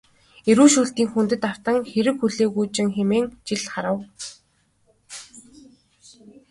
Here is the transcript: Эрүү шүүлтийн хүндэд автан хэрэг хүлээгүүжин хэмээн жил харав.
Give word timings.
Эрүү 0.49 0.67
шүүлтийн 0.73 1.09
хүндэд 1.11 1.41
автан 1.51 1.77
хэрэг 1.91 2.15
хүлээгүүжин 2.19 2.89
хэмээн 2.95 3.25
жил 3.47 3.63
харав. 3.73 3.99